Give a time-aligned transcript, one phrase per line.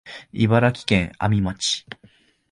[0.33, 1.85] 茨城県阿見町